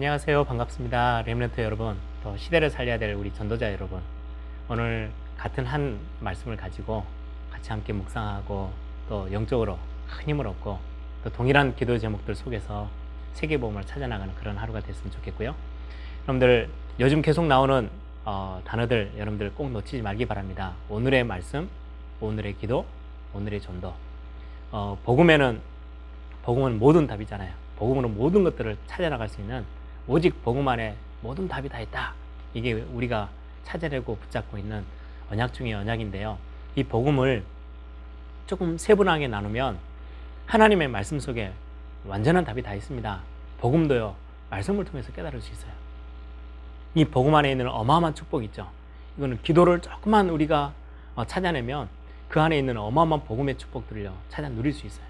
안녕하세요. 0.00 0.44
반갑습니다. 0.44 1.24
렘런트 1.26 1.60
여러분, 1.60 1.94
또 2.24 2.34
시대를 2.34 2.70
살려야 2.70 2.98
될 2.98 3.12
우리 3.12 3.30
전도자 3.34 3.70
여러분. 3.70 4.00
오늘 4.66 5.10
같은 5.36 5.66
한 5.66 5.98
말씀을 6.20 6.56
가지고 6.56 7.04
같이 7.52 7.68
함께 7.68 7.92
묵상하고 7.92 8.72
또 9.10 9.30
영적으로 9.30 9.78
큰 10.08 10.28
힘을 10.30 10.46
얻고 10.46 10.78
또 11.22 11.30
동일한 11.30 11.76
기도 11.76 11.98
제목들 11.98 12.34
속에서 12.34 12.88
세계보험을 13.34 13.84
찾아나가는 13.84 14.34
그런 14.36 14.56
하루가 14.56 14.80
됐으면 14.80 15.12
좋겠고요. 15.12 15.54
여러분들 16.22 16.70
요즘 16.98 17.20
계속 17.20 17.44
나오는 17.44 17.90
어, 18.24 18.62
단어들 18.64 19.12
여러분들 19.18 19.52
꼭 19.52 19.70
놓치지 19.70 20.00
말기 20.00 20.24
바랍니다. 20.24 20.72
오늘의 20.88 21.24
말씀, 21.24 21.68
오늘의 22.22 22.56
기도, 22.56 22.86
오늘의 23.34 23.60
전도. 23.60 23.92
어, 24.72 24.98
복음에는 25.04 25.60
복음은 26.44 26.78
모든 26.78 27.06
답이잖아요. 27.06 27.52
복음으로 27.76 28.08
모든 28.08 28.44
것들을 28.44 28.78
찾아나갈 28.86 29.28
수 29.28 29.42
있는 29.42 29.62
오직 30.06 30.42
복음 30.42 30.66
안에 30.68 30.96
모든 31.22 31.48
답이 31.48 31.68
다 31.68 31.80
있다. 31.80 32.14
이게 32.54 32.72
우리가 32.72 33.28
찾아내고 33.64 34.16
붙잡고 34.16 34.58
있는 34.58 34.84
언약 35.30 35.54
중의 35.54 35.74
언약인데요. 35.74 36.38
이 36.76 36.84
복음을 36.84 37.44
조금 38.46 38.76
세분하게 38.76 39.28
나누면 39.28 39.78
하나님의 40.46 40.88
말씀 40.88 41.20
속에 41.20 41.52
완전한 42.06 42.44
답이 42.44 42.62
다 42.62 42.74
있습니다. 42.74 43.20
복음도요, 43.58 44.16
말씀을 44.48 44.84
통해서 44.84 45.12
깨달을 45.12 45.40
수 45.40 45.52
있어요. 45.52 45.70
이 46.94 47.04
복음 47.04 47.34
안에 47.34 47.52
있는 47.52 47.68
어마어마한 47.68 48.14
축복이 48.14 48.46
있죠. 48.46 48.68
이거는 49.16 49.38
기도를 49.42 49.80
조금만 49.80 50.28
우리가 50.30 50.72
어, 51.14 51.24
찾아내면 51.24 51.88
그 52.28 52.40
안에 52.40 52.58
있는 52.58 52.76
어마어마한 52.76 53.26
복음의 53.26 53.58
축복들을요, 53.58 54.12
찾아 54.28 54.48
누릴 54.48 54.72
수 54.72 54.86
있어요. 54.86 55.04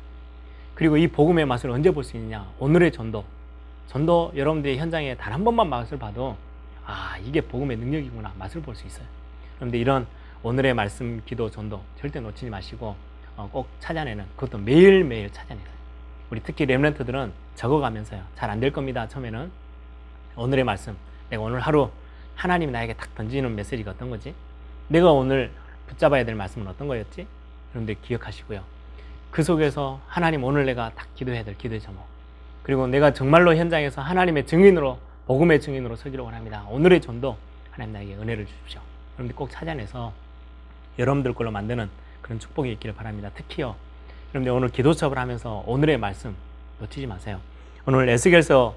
그리고 0.74 0.96
이 0.96 1.06
복음의 1.08 1.46
맛을 1.46 1.70
언제 1.70 1.90
볼 1.90 2.04
수 2.04 2.16
있느냐? 2.16 2.46
오늘의 2.58 2.92
전도. 2.92 3.24
전도 3.90 4.32
여러분들이 4.36 4.78
현장에 4.78 5.16
단 5.16 5.32
한 5.32 5.44
번만 5.44 5.68
맛을 5.68 5.98
봐도 5.98 6.36
아, 6.86 7.16
이게 7.18 7.40
복음의 7.40 7.76
능력이구나. 7.76 8.32
맛을 8.38 8.62
볼 8.62 8.74
수 8.74 8.86
있어요. 8.86 9.06
그런데 9.56 9.78
이런 9.78 10.06
오늘의 10.42 10.74
말씀, 10.74 11.22
기도, 11.24 11.50
전도 11.50 11.82
절대 11.98 12.20
놓치지 12.20 12.50
마시고 12.50 12.94
어, 13.36 13.48
꼭 13.52 13.68
찾아내는 13.80 14.24
그것도 14.36 14.58
매일매일 14.58 15.30
찾아내는 15.32 15.70
우리 16.30 16.40
특히 16.40 16.66
렘런트들은 16.66 17.32
적어가면서요. 17.56 18.22
잘 18.36 18.50
안 18.50 18.60
될 18.60 18.72
겁니다. 18.72 19.06
처음에는 19.08 19.50
오늘의 20.36 20.64
말씀. 20.64 20.96
내가 21.28 21.42
오늘 21.42 21.60
하루 21.60 21.90
하나님이 22.36 22.72
나에게 22.72 22.94
탁 22.94 23.14
던지는 23.14 23.54
메시지가 23.56 23.92
어떤 23.92 24.10
거지? 24.10 24.34
내가 24.88 25.10
오늘 25.12 25.50
붙잡아야 25.88 26.24
될 26.24 26.34
말씀은 26.36 26.66
어떤 26.68 26.86
거였지? 26.88 27.26
여러분들 27.72 27.96
기억하시고요. 28.02 28.62
그 29.30 29.42
속에서 29.42 30.00
하나님 30.06 30.42
오늘 30.44 30.64
내가 30.64 30.90
딱 30.94 31.12
기도해야 31.14 31.44
될 31.44 31.56
기도의 31.58 31.80
제목 31.80 32.04
그리고 32.62 32.86
내가 32.86 33.12
정말로 33.12 33.54
현장에서 33.54 34.02
하나님의 34.02 34.46
증인으로 34.46 34.98
복음의 35.26 35.60
증인으로 35.60 35.96
서기를 35.96 36.24
원합니다. 36.24 36.64
오늘의 36.68 37.00
전도 37.00 37.36
하나님 37.70 37.92
나에게 37.94 38.14
은혜를 38.14 38.46
주십시오. 38.46 38.80
여러분들 39.14 39.36
꼭 39.36 39.50
찾아내서 39.50 40.12
여러분들 40.98 41.34
걸로 41.34 41.50
만드는 41.50 41.88
그런 42.20 42.38
축복이 42.38 42.70
있기를 42.72 42.94
바랍니다. 42.94 43.30
특히요. 43.34 43.76
여러분들 44.34 44.52
오늘 44.52 44.68
기도 44.68 44.92
수업을 44.92 45.18
하면서 45.18 45.62
오늘의 45.66 45.98
말씀 45.98 46.34
놓치지 46.78 47.06
마세요. 47.06 47.40
오늘 47.86 48.08
에스겔서를 48.08 48.74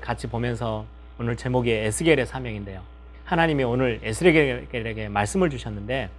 같이 0.00 0.26
보면서 0.26 0.84
오늘 1.18 1.36
제목이 1.36 1.70
에스겔의 1.70 2.26
사명인데요. 2.26 2.82
하나님이 3.24 3.64
오늘 3.64 4.00
에스겔에게 4.02 5.08
말씀을 5.08 5.50
주셨는데 5.50 6.10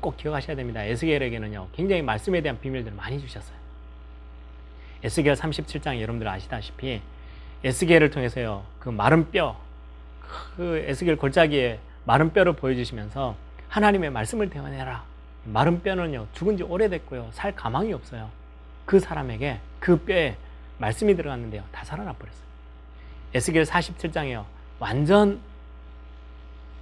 꼭 0.00 0.16
기억하셔야 0.16 0.56
됩니다. 0.56 0.84
에스겔에게는요, 0.84 1.68
굉장히 1.72 2.02
말씀에 2.02 2.40
대한 2.40 2.60
비밀들을 2.60 2.96
많이 2.96 3.18
주셨어요. 3.18 3.56
에스겔 5.02 5.34
37장 5.34 6.00
여러분들 6.00 6.28
아시다시피 6.28 7.00
에스겔을 7.64 8.10
통해서요, 8.10 8.64
그 8.78 8.88
마른 8.88 9.30
뼈, 9.30 9.58
그 10.56 10.84
에스겔 10.86 11.16
골짜기에 11.16 11.78
마른 12.04 12.32
뼈를 12.32 12.54
보여주시면서 12.54 13.36
하나님의 13.68 14.10
말씀을 14.10 14.50
대원해라. 14.50 15.04
마른 15.44 15.82
뼈는요, 15.82 16.26
죽은 16.32 16.56
지 16.56 16.62
오래됐고요, 16.62 17.30
살 17.32 17.54
가망이 17.54 17.92
없어요. 17.92 18.30
그 18.84 19.00
사람에게 19.00 19.60
그 19.78 19.96
뼈에 19.98 20.36
말씀이 20.78 21.14
들어갔는데요, 21.16 21.62
다 21.72 21.84
살아나 21.84 22.12
버렸어요. 22.12 22.44
에스겔 23.34 23.64
47장에요, 23.64 24.44
완전 24.78 25.40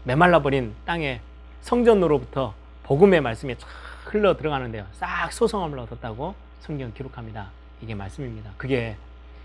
메말라버린 0.04 0.74
땅에 0.84 1.20
성전으로부터 1.60 2.54
복음의 2.84 3.20
말씀이 3.20 3.56
쫙 3.58 3.68
흘러 4.06 4.36
들어가는데요. 4.36 4.86
싹 4.92 5.32
소성함을 5.32 5.78
얻었다고 5.80 6.34
성경 6.60 6.92
기록합니다. 6.94 7.50
이게 7.82 7.94
말씀입니다. 7.94 8.52
그게 8.56 8.96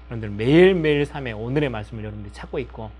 여러분들 0.09 0.29
매일매일 0.29 1.05
삶에 1.05 1.31
오늘의 1.31 1.69
말씀을 1.69 2.03
여러분들이 2.03 2.33
찾고 2.33 2.59
있고 2.59 2.91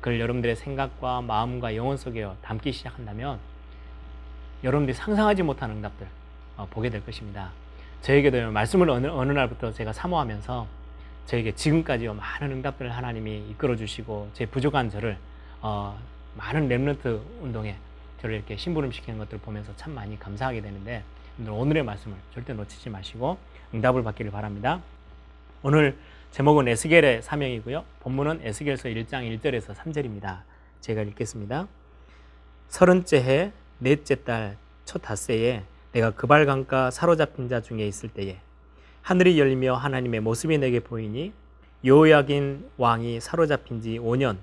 그걸 0.00 0.20
여러분들의 0.20 0.56
생각과 0.56 1.22
마음과 1.22 1.76
영혼 1.76 1.96
속에 1.96 2.28
담기 2.42 2.72
시작한다면 2.72 3.38
여러분들이 4.64 4.94
상상하지 4.94 5.42
못한 5.42 5.70
응답들 5.70 6.06
어, 6.56 6.66
보게 6.70 6.90
될 6.90 7.04
것입니다. 7.04 7.50
저에게도 8.02 8.50
말씀을 8.50 8.90
어느, 8.90 9.06
어느 9.06 9.32
날부터 9.32 9.72
제가 9.72 9.92
사모하면서 9.92 10.66
저에게 11.26 11.52
지금까지요 11.52 12.14
많은 12.14 12.50
응답들을 12.50 12.94
하나님이 12.94 13.48
이끌어 13.50 13.76
주시고 13.76 14.30
제 14.32 14.46
부족한 14.46 14.90
저를 14.90 15.16
어, 15.60 15.98
많은 16.36 16.68
랩런트 16.68 17.20
운동에 17.40 17.76
저를 18.20 18.36
이렇게 18.36 18.56
심부름시키는 18.56 19.18
것들을 19.18 19.40
보면서 19.40 19.74
참 19.76 19.94
많이 19.94 20.18
감사하게 20.18 20.62
되는데 20.62 21.02
오늘의 21.46 21.82
말씀을 21.82 22.16
절대 22.34 22.52
놓치지 22.52 22.90
마시고 22.90 23.38
응답을 23.74 24.02
받기를 24.02 24.30
바랍니다. 24.30 24.80
오늘 25.62 25.96
제목은 26.30 26.68
에스겔의 26.68 27.22
사명이고요. 27.22 27.84
본문은 28.00 28.40
에스겔서 28.42 28.88
1장 28.88 29.38
1절에서 29.38 29.74
3절입니다. 29.74 30.42
제가 30.80 31.02
읽겠습니다. 31.02 31.68
서른째 32.68 33.22
해 33.22 33.52
넷째 33.78 34.16
달 34.16 34.62
첫 34.84 35.00
닷새에 35.02 35.62
내가 35.92 36.10
그발강가 36.10 36.90
사로잡힌 36.90 37.48
자 37.48 37.60
중에 37.60 37.86
있을 37.86 38.08
때에 38.08 38.38
하늘이 39.02 39.38
열리며 39.38 39.74
하나님의 39.74 40.20
모습이 40.20 40.58
내게 40.58 40.80
보이니 40.80 41.32
요야긴 41.84 42.68
왕이 42.76 43.20
사로잡힌 43.20 43.80
지 43.80 43.98
5년 43.98 44.36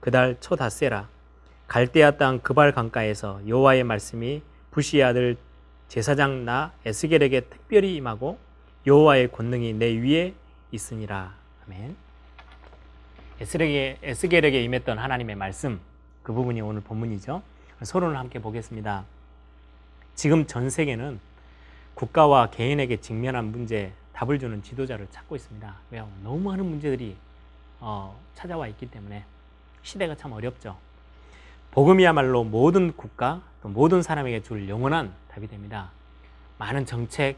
그달 0.00 0.36
초 0.40 0.56
닷새라 0.56 1.08
갈대아 1.66 2.12
땅 2.12 2.38
그발 2.40 2.72
강가에서 2.72 3.40
여호와의 3.48 3.84
말씀이 3.84 4.42
부시 4.70 5.02
아들 5.02 5.36
제사장 5.88 6.44
나 6.44 6.72
에스겔에게 6.84 7.42
특별히 7.42 7.96
임하고 7.96 8.38
여호와의 8.86 9.32
권능이 9.32 9.72
내 9.74 9.86
위에 9.96 10.34
있으니라. 10.70 11.32
아멘. 11.66 11.96
에스겔에게, 13.40 13.98
에스겔에게 14.02 14.62
임했던 14.62 14.98
하나님의 14.98 15.36
말씀 15.36 15.80
그 16.22 16.32
부분이 16.32 16.60
오늘 16.60 16.82
본문이죠. 16.82 17.42
서론을 17.82 18.18
함께 18.18 18.38
보겠습니다. 18.38 19.04
지금 20.14 20.46
전 20.46 20.68
세계는 20.68 21.18
국가와 21.94 22.50
개인에게 22.50 22.98
직면한 22.98 23.46
문제 23.46 23.92
답을 24.12 24.38
주는 24.38 24.62
지도자를 24.62 25.08
찾고 25.10 25.34
있습니다. 25.34 25.74
왜요? 25.90 26.08
너무 26.22 26.50
많은 26.50 26.64
문제들이 26.66 27.16
어, 27.80 28.18
찾아와 28.34 28.68
있기 28.68 28.90
때문에 28.90 29.24
시대가 29.82 30.14
참 30.14 30.32
어렵죠. 30.32 30.76
복음이야말로 31.70 32.44
모든 32.44 32.96
국가 32.96 33.42
또 33.62 33.68
모든 33.68 34.02
사람에게 34.02 34.42
줄 34.42 34.68
영원한 34.68 35.12
답이 35.28 35.48
됩니다. 35.48 35.90
많은 36.58 36.86
정책, 36.86 37.36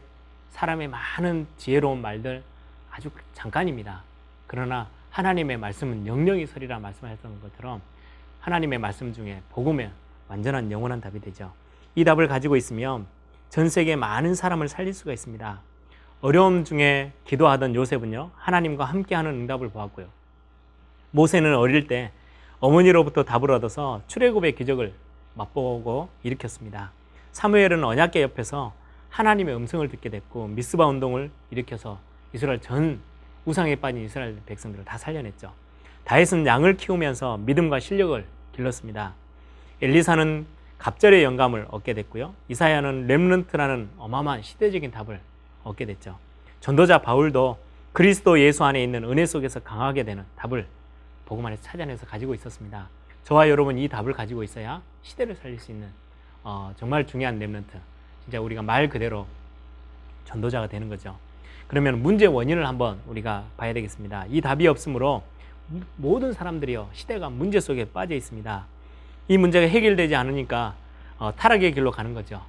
사람의 0.51 0.87
많은 0.87 1.47
지혜로운 1.57 2.01
말들 2.01 2.43
아주 2.91 3.09
잠깐입니다. 3.33 4.03
그러나 4.47 4.87
하나님의 5.11 5.57
말씀은 5.57 6.07
영영이 6.07 6.45
서리라 6.47 6.79
말씀하셨던 6.79 7.41
것처럼 7.41 7.81
하나님의 8.41 8.79
말씀 8.79 9.13
중에 9.13 9.41
복음의 9.49 9.91
완전한 10.27 10.71
영원한 10.71 11.01
답이 11.01 11.19
되죠. 11.19 11.51
이 11.95 12.03
답을 12.03 12.27
가지고 12.27 12.55
있으면 12.55 13.05
전 13.49 13.69
세계 13.69 13.95
많은 13.95 14.35
사람을 14.35 14.67
살릴 14.67 14.93
수가 14.93 15.13
있습니다. 15.13 15.61
어려움 16.21 16.63
중에 16.63 17.11
기도하던 17.25 17.75
요셉은요, 17.75 18.31
하나님과 18.35 18.85
함께하는 18.85 19.31
응답을 19.31 19.69
보았고요. 19.69 20.07
모세는 21.11 21.55
어릴 21.55 21.87
때 21.87 22.11
어머니로부터 22.59 23.23
답을 23.23 23.51
얻어서 23.51 24.01
출애굽의 24.07 24.55
기적을 24.55 24.93
맛보고 25.35 26.09
일으켰습니다. 26.23 26.91
사무엘은 27.31 27.83
언약계 27.83 28.21
옆에서 28.23 28.73
하나님의 29.09 29.55
음성을 29.55 29.87
듣게 29.89 30.09
됐고 30.09 30.47
미스바 30.47 30.85
운동을 30.85 31.31
일으켜서 31.51 31.99
이스라엘 32.33 32.59
전 32.61 32.99
우상에 33.45 33.75
빠진 33.75 34.03
이스라엘 34.03 34.37
백성들을 34.45 34.85
다 34.85 34.97
살려냈죠. 34.97 35.51
다윗은 36.03 36.45
양을 36.45 36.77
키우면서 36.77 37.37
믿음과 37.37 37.79
실력을 37.79 38.25
길렀습니다. 38.53 39.13
엘리사는 39.81 40.45
갑절의 40.77 41.23
영감을 41.23 41.67
얻게 41.69 41.93
됐고요. 41.93 42.33
이사야는 42.49 43.07
렘런트라는 43.07 43.89
어마어마한 43.97 44.41
시대적인 44.41 44.91
답을 44.91 45.19
얻게 45.63 45.85
됐죠. 45.85 46.17
전도자 46.59 46.99
바울도 46.99 47.57
그리스도 47.93 48.39
예수 48.39 48.63
안에 48.63 48.83
있는 48.83 49.03
은혜 49.03 49.25
속에서 49.25 49.59
강하게 49.59 50.03
되는 50.03 50.23
답을 50.35 50.67
복음 51.25 51.45
안에서 51.45 51.63
찾아내서 51.63 52.05
가지고 52.05 52.35
있었습니다. 52.35 52.89
저와 53.23 53.49
여러분 53.49 53.77
이 53.77 53.87
답을 53.87 54.13
가지고 54.13 54.43
있어야 54.43 54.81
시대를 55.01 55.35
살릴 55.35 55.59
수 55.59 55.71
있는 55.71 55.89
어, 56.43 56.71
정말 56.77 57.05
중요한 57.05 57.39
remnant. 57.39 57.79
진짜 58.27 58.41
우리가 58.41 58.61
말 58.61 58.89
그대로 58.89 59.25
전도자가 60.25 60.67
되는 60.67 60.89
거죠. 60.89 61.17
그러면 61.67 62.01
문제 62.01 62.25
원인을 62.25 62.67
한번 62.67 62.99
우리가 63.07 63.45
봐야 63.55 63.71
되겠습니다. 63.71 64.25
이 64.29 64.41
답이 64.41 64.67
없으므로 64.67 65.23
모든 65.95 66.33
사람들이요 66.33 66.89
시대가 66.91 67.29
문제 67.29 67.61
속에 67.61 67.85
빠져 67.85 68.15
있습니다. 68.15 68.65
이 69.29 69.37
문제가 69.37 69.65
해결되지 69.65 70.13
않으니까 70.15 70.75
어, 71.19 71.33
타락의 71.37 71.71
길로 71.73 71.89
가는 71.91 72.13
거죠. 72.13 72.41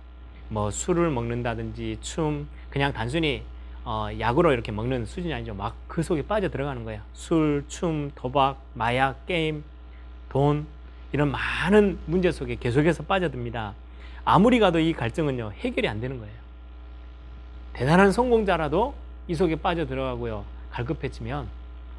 뭐 0.48 0.72
술을 0.72 1.10
먹는다든지 1.10 1.98
춤 2.00 2.48
그냥 2.70 2.92
단순히 2.92 3.44
어, 3.84 4.08
약으로 4.18 4.52
이렇게 4.52 4.72
먹는 4.72 5.06
수준이 5.06 5.32
아니죠. 5.32 5.54
막 5.54 5.74
그 5.86 6.02
속에 6.02 6.22
빠져 6.22 6.48
들어가는 6.48 6.84
거예요. 6.84 7.00
술, 7.12 7.64
춤, 7.68 8.10
도박, 8.14 8.60
마약, 8.74 9.26
게임, 9.26 9.64
돈 10.28 10.66
이런 11.12 11.30
많은 11.30 11.98
문제 12.06 12.30
속에 12.30 12.56
계속해서 12.56 13.04
빠져듭니다. 13.04 13.74
아무리 14.24 14.58
가도 14.58 14.78
이 14.78 14.92
갈증은요 14.92 15.52
해결이 15.52 15.88
안 15.88 16.00
되는 16.00 16.18
거예요. 16.18 16.34
대단한 17.72 18.12
성공자라도 18.12 18.94
이 19.28 19.34
속에 19.34 19.56
빠져 19.56 19.86
들어가고요 19.86 20.44
갈급해지면 20.70 21.46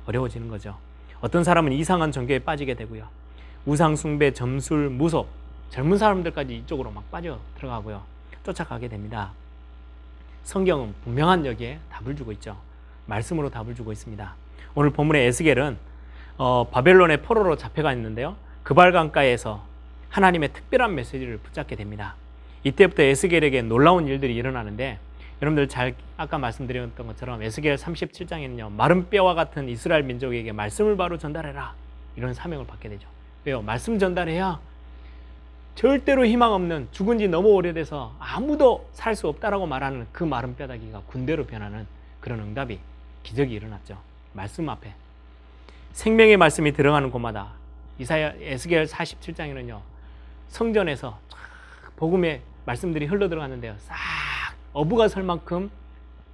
어려워지는 0.06 0.48
거죠. 0.48 0.77
어떤 1.21 1.44
사람은 1.44 1.71
이상한 1.74 2.12
종교에 2.12 2.39
빠지게 2.39 2.75
되고요. 2.75 3.07
우상 3.66 3.95
숭배, 3.95 4.33
점술, 4.33 4.89
무속 4.89 5.30
젊은 5.69 5.98
사람들까지 5.98 6.57
이쪽으로 6.57 6.92
막 6.92 7.10
빠져 7.12 7.39
들어가고요. 7.57 8.01
쫓아가게 8.44 8.88
됩니다. 8.88 9.31
성경은 10.44 10.95
분명한 11.04 11.45
여기에 11.45 11.80
답을 11.92 12.15
주고 12.15 12.31
있죠. 12.33 12.57
말씀으로 13.06 13.50
답을 13.50 13.75
주고 13.75 13.92
있습니다. 13.92 14.36
오늘 14.75 14.89
본문의 14.92 15.27
에스겔은 15.27 15.77
어, 16.38 16.68
바벨론의 16.72 17.22
포로로 17.22 17.57
잡혀가 17.57 17.94
있는데요. 17.94 18.36
그발강가에서 18.63 19.63
하나님의 20.10 20.54
특별한 20.54 20.96
메시지를 20.96 21.38
붙잡게 21.38 21.76
됩니다. 21.76 22.16
이때부터 22.64 23.04
에스겔에게 23.04 23.62
놀라운 23.64 24.08
일들이 24.08 24.36
일어나는데 24.36 25.00
여러분들 25.42 25.70
잘 25.70 25.96
아까 26.18 26.38
말씀드렸던 26.38 27.08
것처럼 27.08 27.42
에스겔 27.42 27.76
37장에는요. 27.76 28.72
마른 28.72 29.10
뼈와 29.10 29.34
같은 29.36 29.70
이스라엘 29.70 30.04
민족에게 30.04 30.52
말씀을 30.52 30.98
바로 30.98 31.18
전달해라. 31.18 31.74
이런 32.16 32.34
사명을 32.34 32.66
받게 32.68 32.90
되죠. 32.90 33.08
왜요? 33.46 33.62
말씀 33.62 33.98
전달해야 33.98 34.60
절대로 35.76 36.26
희망 36.26 36.52
없는 36.52 36.90
죽은 36.92 37.20
지 37.20 37.30
너무 37.30 37.50
오래돼서 37.54 38.14
아무도 38.20 38.90
살 38.92 39.16
수 39.16 39.30
없다라고 39.30 39.66
말하는 39.66 40.08
그 40.12 40.26
마른 40.26 40.56
뼈다귀가 40.58 41.04
군대로 41.08 41.46
변하는 41.46 41.88
그런 42.20 42.40
응답이 42.42 42.80
기적이 43.24 43.54
일어났죠. 43.54 43.98
말씀 44.34 44.68
앞에 44.68 44.94
생명의 45.94 46.36
말씀이 46.36 46.74
들어가는 46.74 47.10
곳마다 47.12 47.54
이사야 47.98 48.34
에스겔 48.42 48.86
47장에는요. 48.88 49.80
성전에서 50.50 51.18
복음의 51.96 52.42
말씀들이 52.66 53.06
흘러 53.06 53.30
들어갔는데요. 53.30 53.75
싹 53.80 53.96
어부가 54.74 55.07
설 55.07 55.24
만큼 55.24 55.72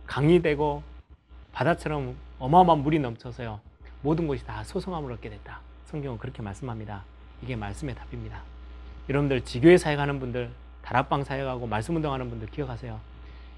강이 0.06 0.42
되고 0.42 0.84
바다처럼 1.52 2.16
어마어마한 2.40 2.84
물이 2.84 3.00
넘쳐서요. 3.00 3.60
모든 4.02 4.28
것이 4.28 4.46
다 4.46 4.64
소성함을 4.64 5.12
얻게 5.14 5.30
됐다. 5.30 5.60
성경은 5.86 6.18
그렇게 6.18 6.42
말씀합니다. 6.42 7.04
이게 7.42 7.56
말씀의 7.56 7.96
답입니다. 7.96 8.42
여러분들 9.10 9.42
지교회 9.42 9.78
사역하는 9.78 10.20
분들, 10.20 10.50
다락방 10.82 11.24
사역하고 11.24 11.68
말씀 11.68 11.96
운동하는 11.96 12.30
분들 12.30 12.50
기억하세요. 12.50 13.00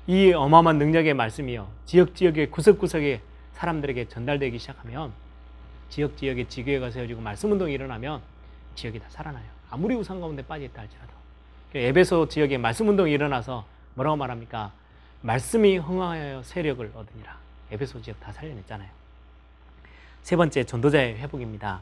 이 0.08 0.32
어마어마한 0.34 0.78
능력의 0.78 1.14
말씀이요. 1.14 1.68
지역 1.86 2.16
지역의 2.16 2.52
구석구석에 2.52 3.22
사람들에게 3.54 4.08
전달되기 4.08 4.60
시작하면 4.60 5.12
지역 5.90 6.16
지역에 6.18 6.48
지교회가 6.48 6.92
세워지고 6.92 7.22
말씀 7.22 7.52
운동이 7.52 7.74
일어나면 7.74 8.22
지역이 8.76 9.00
다 9.00 9.06
살아나요. 9.10 9.57
아무리 9.70 9.96
우상 9.96 10.20
가운데 10.20 10.42
빠져 10.42 10.66
있다 10.66 10.82
할지라도. 10.82 11.14
에베소 11.76 12.28
지역에 12.30 12.58
말씀 12.58 12.88
운동이 12.88 13.12
일어나서 13.12 13.66
뭐라고 13.94 14.16
말합니까? 14.16 14.72
말씀이 15.22 15.78
흥하여 15.78 16.42
세력을 16.44 16.92
얻으니라. 16.96 17.38
에베소 17.72 18.02
지역 18.02 18.20
다 18.20 18.32
살려냈잖아요. 18.32 18.90
세 20.22 20.36
번째 20.36 20.64
전도자의 20.64 21.18
회복입니다. 21.18 21.82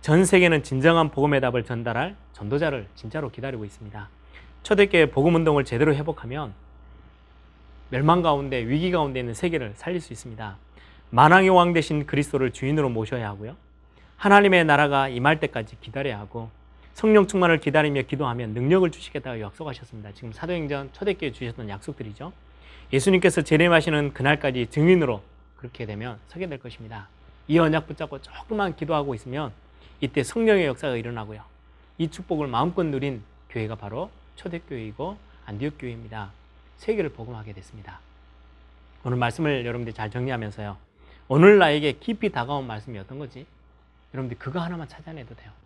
전 0.00 0.24
세계는 0.24 0.62
진정한 0.62 1.10
복음의 1.10 1.40
답을 1.40 1.64
전달할 1.64 2.16
전도자를 2.32 2.86
진짜로 2.94 3.30
기다리고 3.30 3.64
있습니다. 3.64 4.08
초대교회 4.62 5.10
복음 5.10 5.34
운동을 5.34 5.64
제대로 5.64 5.94
회복하면 5.94 6.52
멸망 7.90 8.22
가운데 8.22 8.58
위기 8.58 8.90
가운데 8.90 9.20
있는 9.20 9.34
세계를 9.34 9.72
살릴 9.76 10.00
수 10.00 10.12
있습니다. 10.12 10.56
만왕의 11.10 11.50
왕 11.50 11.72
대신 11.72 12.06
그리스도를 12.06 12.50
주인으로 12.50 12.88
모셔야 12.88 13.28
하고요. 13.28 13.56
하나님의 14.16 14.64
나라가 14.64 15.08
임할 15.08 15.40
때까지 15.40 15.76
기다려야 15.80 16.18
하고 16.18 16.50
성령 16.94 17.26
충만을 17.26 17.58
기다리며 17.58 18.02
기도하면 18.02 18.54
능력을 18.54 18.88
주시겠다고 18.88 19.40
약속하셨습니다. 19.40 20.12
지금 20.12 20.32
사도행전 20.32 20.92
초대교회 20.92 21.32
주셨던 21.32 21.68
약속들이죠. 21.68 22.32
예수님께서 22.92 23.42
재림하시는 23.42 24.12
그날까지 24.12 24.68
증인으로 24.68 25.20
그렇게 25.56 25.86
되면 25.86 26.18
서게 26.28 26.46
될 26.46 26.58
것입니다. 26.58 27.08
이 27.48 27.58
언약 27.58 27.88
붙잡고 27.88 28.22
조금만 28.22 28.76
기도하고 28.76 29.14
있으면 29.16 29.52
이때 30.00 30.22
성령의 30.22 30.66
역사가 30.66 30.96
일어나고요. 30.96 31.42
이 31.98 32.08
축복을 32.08 32.46
마음껏 32.46 32.84
누린 32.84 33.22
교회가 33.50 33.74
바로 33.74 34.10
초대교회이고 34.36 35.16
안디옥 35.46 35.74
교회입니다. 35.78 36.30
세계를 36.76 37.10
복음하게 37.10 37.52
됐습니다. 37.54 37.98
오늘 39.02 39.18
말씀을 39.18 39.66
여러분들이 39.66 39.94
잘 39.94 40.10
정리하면서요. 40.10 40.76
오늘 41.26 41.58
나에게 41.58 41.92
깊이 41.98 42.30
다가온 42.30 42.66
말씀이 42.68 42.98
어떤 42.98 43.18
거지? 43.18 43.46
여러분들 44.12 44.38
그거 44.38 44.60
하나만 44.60 44.88
찾아내도 44.88 45.34
돼요. 45.34 45.63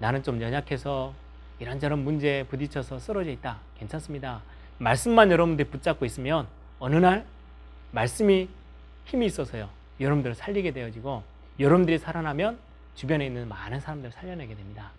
나는 0.00 0.22
좀 0.22 0.40
연약해서 0.40 1.12
이런저런 1.58 2.02
문제에 2.02 2.42
부딪혀서 2.44 2.98
쓰러져 2.98 3.30
있다. 3.30 3.58
괜찮습니다. 3.78 4.40
말씀만 4.78 5.30
여러분들이 5.30 5.68
붙잡고 5.68 6.06
있으면 6.06 6.46
어느 6.78 6.96
날 6.96 7.26
말씀이 7.92 8.48
힘이 9.04 9.26
있어서요. 9.26 9.68
여러분들을 10.00 10.34
살리게 10.34 10.70
되어지고 10.70 11.22
여러분들이 11.58 11.98
살아나면 11.98 12.58
주변에 12.94 13.26
있는 13.26 13.46
많은 13.48 13.80
사람들을 13.80 14.12
살려내게 14.12 14.54
됩니다. 14.54 14.90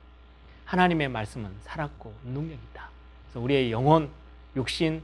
하나님의 0.65 1.09
말씀은 1.09 1.49
살았고 1.61 2.13
능력이 2.23 2.59
있다. 2.71 2.89
그래서 3.25 3.39
우리의 3.39 3.71
영혼, 3.71 4.09
육신, 4.55 5.01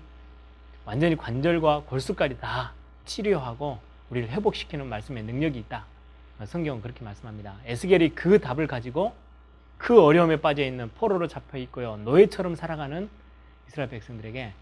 완전히 0.86 1.18
관절과 1.18 1.84
골수까지 1.88 2.40
다 2.40 2.74
치료하고 3.06 3.80
우리를 4.12 4.30
회복시키는 4.30 4.86
말씀의 4.86 5.24
능력이 5.24 5.58
있다. 5.58 5.86
성경은 6.46 6.84
그렇게 6.84 7.04
말씀합니다. 7.04 7.56
에스겔이 7.66 8.10
그 8.10 8.40
답을 8.40 8.68
가지고 8.68 9.14
그 9.78 10.02
어려움에 10.02 10.38
빠져 10.42 10.64
있는 10.64 10.90
포로로 10.96 11.28
잡혀 11.28 11.58
있고요. 11.60 11.98
노예처럼 11.98 12.56
살아가는 12.56 13.10
이스라엘 13.68 13.90
백성들에게 13.90 14.54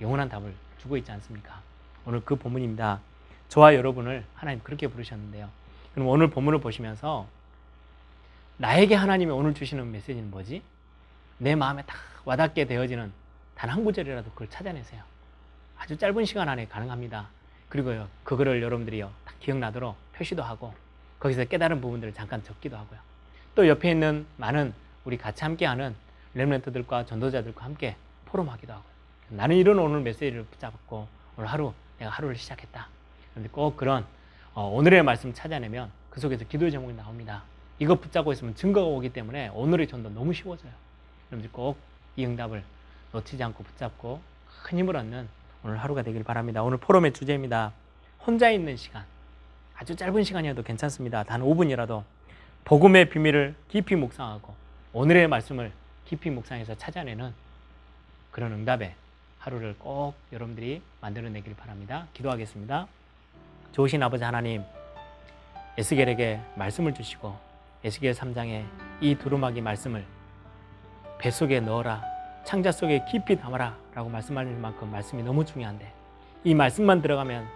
영원한 0.00 0.28
답을 0.28 0.52
주고 0.78 0.96
있지 0.96 1.10
않습니까? 1.12 1.60
오늘 2.04 2.20
그 2.24 2.36
본문입니다. 2.36 3.00
저와 3.48 3.74
여러분을 3.74 4.24
하나님 4.34 4.60
그렇게 4.62 4.88
부르셨는데요. 4.88 5.48
그럼 5.94 6.08
오늘 6.08 6.28
본문을 6.30 6.60
보시면서 6.60 7.26
나에게 8.58 8.94
하나님이 8.94 9.30
오늘 9.32 9.54
주시는 9.54 9.92
메시지는 9.92 10.30
뭐지? 10.30 10.62
내 11.38 11.54
마음에 11.54 11.82
딱 11.82 11.96
와닿게 12.24 12.64
되어지는 12.66 13.12
단 13.54 13.70
한 13.70 13.84
구절이라도 13.84 14.30
그걸 14.30 14.48
찾아내세요. 14.50 15.02
아주 15.78 15.96
짧은 15.96 16.24
시간 16.24 16.48
안에 16.48 16.66
가능합니다. 16.66 17.28
그리고요, 17.68 18.08
그거를 18.24 18.62
여러분들이요, 18.62 19.10
딱 19.24 19.40
기억나도록 19.40 19.96
표시도 20.14 20.42
하고, 20.42 20.74
거기서 21.18 21.44
깨달은 21.46 21.80
부분들을 21.80 22.12
잠깐 22.14 22.42
적기도 22.42 22.76
하고요. 22.76 22.98
또 23.56 23.66
옆에 23.66 23.90
있는 23.90 24.24
많은 24.36 24.72
우리 25.04 25.16
같이 25.16 25.42
함께하는 25.42 25.96
렘런트들과 26.34 27.06
전도자들과 27.06 27.64
함께 27.64 27.96
포럼하기도 28.26 28.72
하고요. 28.72 28.86
나는 29.30 29.56
이런 29.56 29.80
오늘 29.80 30.00
메시지를 30.02 30.44
붙잡았고, 30.44 31.08
오늘 31.36 31.50
하루 31.50 31.72
내가 31.98 32.12
하루를 32.12 32.36
시작했다. 32.36 32.86
그런데 33.32 33.50
꼭 33.50 33.76
그런 33.76 34.04
어, 34.54 34.68
오늘의 34.68 35.02
말씀 35.02 35.34
찾아내면 35.34 35.90
그 36.10 36.20
속에서 36.20 36.44
기도 36.44 36.70
제목이 36.70 36.94
나옵니다. 36.94 37.42
이거 37.80 37.96
붙잡고 37.96 38.32
있으면 38.32 38.54
증거가 38.54 38.86
오기 38.86 39.08
때문에 39.10 39.48
오늘의 39.48 39.88
전도 39.88 40.10
너무 40.10 40.32
쉬워져요. 40.32 40.70
여러분들 41.32 41.50
꼭 41.50 41.96
이 42.16 42.24
응답을 42.24 42.62
놓치지 43.12 43.42
않고 43.42 43.62
붙잡고 43.62 44.20
큰 44.64 44.78
힘을 44.78 44.96
얻는 44.96 45.28
오늘 45.62 45.76
하루가 45.76 46.02
되길 46.02 46.24
바랍니다. 46.24 46.62
오늘 46.62 46.78
포럼의 46.78 47.12
주제입니다. 47.12 47.72
혼자 48.26 48.50
있는 48.50 48.76
시간. 48.76 49.04
아주 49.76 49.94
짧은 49.94 50.24
시간이어도 50.24 50.62
괜찮습니다. 50.62 51.22
단 51.24 51.42
5분이라도 51.42 52.02
복음의 52.66 53.10
비밀을 53.10 53.54
깊이 53.68 53.94
묵상하고 53.94 54.52
오늘의 54.92 55.28
말씀을 55.28 55.70
깊이 56.04 56.30
묵상해서 56.30 56.74
찾아내는 56.74 57.32
그런 58.32 58.52
응답의 58.52 58.92
하루를 59.38 59.76
꼭 59.78 60.14
여러분들이 60.32 60.82
만들어내길 61.00 61.54
바랍니다. 61.54 62.08
기도하겠습니다. 62.12 62.88
좋으신 63.70 64.02
아버지 64.02 64.24
하나님, 64.24 64.64
에스겔에게 65.78 66.40
말씀을 66.56 66.92
주시고 66.92 67.36
에스겔 67.84 68.14
3장에 68.14 68.64
이 69.00 69.14
두루마기 69.14 69.60
말씀을 69.60 70.04
뱃속에 71.20 71.60
넣어라 71.60 72.02
창자 72.44 72.72
속에 72.72 73.04
깊이 73.08 73.36
담아라 73.36 73.78
라고 73.94 74.08
말씀하는 74.08 74.60
만큼 74.60 74.90
말씀이 74.90 75.22
너무 75.22 75.44
중요한데 75.44 75.92
이 76.42 76.52
말씀만 76.52 77.00
들어가면 77.00 77.46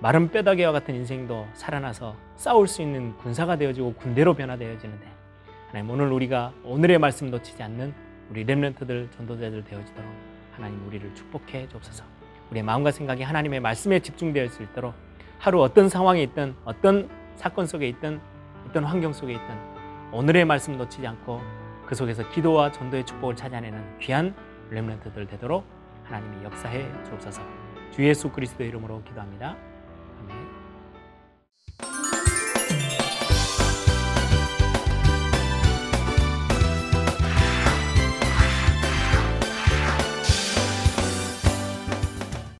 마른 0.00 0.30
뼈다귀와 0.30 0.72
같은 0.72 0.94
인생도 0.94 1.46
살아나서 1.54 2.16
싸울 2.36 2.68
수 2.68 2.82
있는 2.82 3.16
군사가 3.16 3.56
되어지고 3.56 3.94
군대로 3.94 4.34
변화되어지는데 4.34 5.06
하나님 5.68 5.90
오늘 5.90 6.12
우리가 6.12 6.52
오늘의 6.64 6.98
말씀 6.98 7.30
놓치지 7.30 7.62
않는 7.62 7.94
우리 8.30 8.44
렘런트들 8.44 9.08
전도자들 9.12 9.64
되어지도록 9.64 10.10
하나님 10.52 10.86
우리를 10.86 11.14
축복해 11.14 11.68
주옵소서 11.68 12.04
우리의 12.50 12.62
마음과 12.62 12.90
생각이 12.90 13.22
하나님의 13.22 13.60
말씀에 13.60 14.00
집중되어 14.00 14.44
있을 14.44 14.66
있도록 14.66 14.94
하루 15.38 15.62
어떤 15.62 15.88
상황에 15.88 16.22
있든 16.24 16.54
어떤 16.64 17.08
사건 17.36 17.66
속에 17.66 17.88
있든 17.88 18.20
어떤 18.68 18.84
환경 18.84 19.12
속에 19.12 19.32
있든 19.32 19.46
오늘의 20.12 20.44
말씀 20.44 20.76
놓치지 20.76 21.06
않고 21.06 21.40
그 21.86 21.94
속에서 21.94 22.28
기도와 22.30 22.72
전도의 22.72 23.06
축복을 23.06 23.36
찾아내는 23.36 23.98
귀한 24.00 24.34
렘런트들 24.70 25.26
되도록 25.26 25.64
하나님이 26.04 26.44
역사해 26.44 26.84
주옵소서. 27.04 27.42
주 27.92 28.04
예수 28.04 28.30
그리스도의 28.30 28.68
이름으로 28.68 29.02
기도합니다. 29.04 29.56
아멘. 30.20 30.65